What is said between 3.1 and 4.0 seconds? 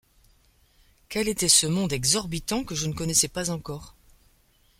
pas encore?